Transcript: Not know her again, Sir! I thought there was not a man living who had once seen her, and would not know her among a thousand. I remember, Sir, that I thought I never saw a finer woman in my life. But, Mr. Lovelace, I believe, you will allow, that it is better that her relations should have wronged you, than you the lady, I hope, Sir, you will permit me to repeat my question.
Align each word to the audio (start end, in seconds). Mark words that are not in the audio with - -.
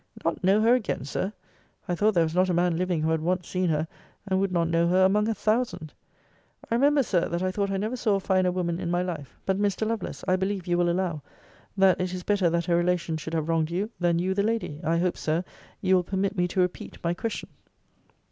Not 0.25 0.43
know 0.43 0.61
her 0.61 0.73
again, 0.73 1.05
Sir! 1.05 1.31
I 1.87 1.93
thought 1.93 2.15
there 2.15 2.23
was 2.23 2.33
not 2.33 2.49
a 2.49 2.55
man 2.55 2.75
living 2.75 3.03
who 3.03 3.11
had 3.11 3.21
once 3.21 3.47
seen 3.47 3.69
her, 3.69 3.87
and 4.27 4.39
would 4.39 4.51
not 4.51 4.67
know 4.67 4.87
her 4.87 5.05
among 5.05 5.29
a 5.29 5.35
thousand. 5.35 5.93
I 6.71 6.73
remember, 6.73 7.03
Sir, 7.03 7.29
that 7.29 7.43
I 7.43 7.51
thought 7.51 7.69
I 7.69 7.77
never 7.77 7.95
saw 7.95 8.15
a 8.15 8.19
finer 8.19 8.51
woman 8.51 8.79
in 8.79 8.89
my 8.89 9.03
life. 9.03 9.37
But, 9.45 9.59
Mr. 9.59 9.87
Lovelace, 9.87 10.23
I 10.27 10.37
believe, 10.37 10.65
you 10.65 10.79
will 10.79 10.89
allow, 10.89 11.21
that 11.77 12.01
it 12.01 12.15
is 12.15 12.23
better 12.23 12.49
that 12.49 12.65
her 12.65 12.75
relations 12.77 13.21
should 13.21 13.35
have 13.35 13.47
wronged 13.47 13.69
you, 13.69 13.91
than 13.99 14.17
you 14.17 14.33
the 14.33 14.41
lady, 14.41 14.79
I 14.83 14.97
hope, 14.97 15.17
Sir, 15.19 15.43
you 15.81 15.93
will 15.93 16.03
permit 16.03 16.35
me 16.35 16.47
to 16.47 16.61
repeat 16.61 16.97
my 17.03 17.13
question. 17.13 17.49